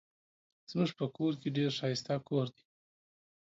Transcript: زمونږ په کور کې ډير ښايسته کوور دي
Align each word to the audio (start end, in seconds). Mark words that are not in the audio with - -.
زمونږ 0.69 0.91
په 0.99 1.05
کور 1.15 1.33
کې 1.41 1.49
ډير 1.55 1.71
ښايسته 1.77 2.13
کوور 2.27 2.47
دي 2.55 2.63